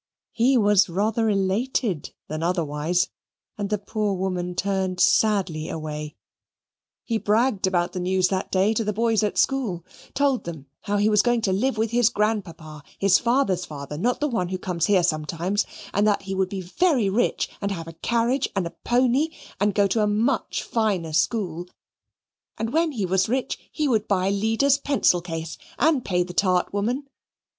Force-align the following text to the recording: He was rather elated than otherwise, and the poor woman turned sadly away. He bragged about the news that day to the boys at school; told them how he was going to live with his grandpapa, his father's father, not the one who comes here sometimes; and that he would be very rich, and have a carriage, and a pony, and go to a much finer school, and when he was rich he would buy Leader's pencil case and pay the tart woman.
He 0.31 0.57
was 0.57 0.89
rather 0.89 1.29
elated 1.29 2.11
than 2.27 2.41
otherwise, 2.41 3.09
and 3.55 3.69
the 3.69 3.77
poor 3.77 4.15
woman 4.15 4.55
turned 4.55 4.99
sadly 4.99 5.69
away. 5.69 6.15
He 7.03 7.19
bragged 7.19 7.67
about 7.67 7.93
the 7.93 7.99
news 7.99 8.29
that 8.29 8.51
day 8.51 8.73
to 8.73 8.83
the 8.83 8.93
boys 8.93 9.21
at 9.21 9.37
school; 9.37 9.85
told 10.15 10.43
them 10.45 10.65
how 10.85 10.97
he 10.97 11.07
was 11.07 11.21
going 11.21 11.41
to 11.41 11.53
live 11.53 11.77
with 11.77 11.91
his 11.91 12.09
grandpapa, 12.09 12.81
his 12.97 13.19
father's 13.19 13.63
father, 13.63 13.95
not 13.95 14.19
the 14.19 14.27
one 14.27 14.49
who 14.49 14.57
comes 14.57 14.87
here 14.87 15.03
sometimes; 15.03 15.67
and 15.93 16.07
that 16.07 16.23
he 16.23 16.33
would 16.33 16.49
be 16.49 16.61
very 16.61 17.07
rich, 17.07 17.47
and 17.61 17.69
have 17.69 17.87
a 17.87 17.93
carriage, 17.93 18.49
and 18.55 18.65
a 18.65 18.73
pony, 18.83 19.29
and 19.59 19.75
go 19.75 19.85
to 19.85 20.01
a 20.01 20.07
much 20.07 20.63
finer 20.63 21.13
school, 21.13 21.67
and 22.57 22.73
when 22.73 22.91
he 22.93 23.05
was 23.05 23.29
rich 23.29 23.59
he 23.71 23.87
would 23.87 24.07
buy 24.07 24.31
Leader's 24.31 24.79
pencil 24.79 25.21
case 25.21 25.59
and 25.77 26.03
pay 26.03 26.23
the 26.23 26.33
tart 26.33 26.73
woman. 26.73 27.07